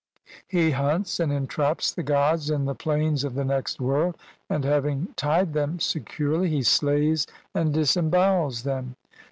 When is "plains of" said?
2.73-3.35